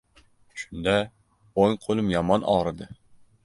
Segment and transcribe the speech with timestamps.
[0.61, 0.95] Shunda,
[1.67, 2.93] o‘ng qo‘lim yomon og‘ridi...